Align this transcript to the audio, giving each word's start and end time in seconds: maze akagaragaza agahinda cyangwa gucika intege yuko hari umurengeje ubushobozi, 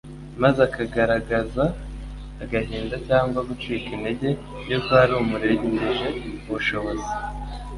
maze 0.41 0.59
akagaragaza 0.67 1.65
agahinda 2.43 2.95
cyangwa 3.07 3.39
gucika 3.49 3.87
intege 3.97 4.29
yuko 4.69 4.89
hari 4.99 5.13
umurengeje 5.21 6.07
ubushobozi, 6.47 7.09